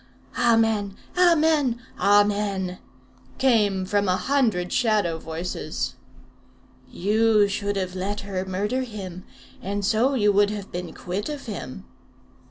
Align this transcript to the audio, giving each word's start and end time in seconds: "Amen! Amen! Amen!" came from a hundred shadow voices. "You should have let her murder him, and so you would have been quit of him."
"Amen! 0.39 0.97
Amen! 1.15 1.79
Amen!" 1.99 2.79
came 3.37 3.85
from 3.85 4.09
a 4.09 4.17
hundred 4.17 4.73
shadow 4.73 5.19
voices. 5.19 5.93
"You 6.89 7.47
should 7.47 7.75
have 7.75 7.93
let 7.93 8.21
her 8.21 8.43
murder 8.43 8.81
him, 8.81 9.25
and 9.61 9.85
so 9.85 10.15
you 10.15 10.31
would 10.33 10.49
have 10.49 10.71
been 10.71 10.91
quit 10.95 11.29
of 11.29 11.45
him." 11.45 11.85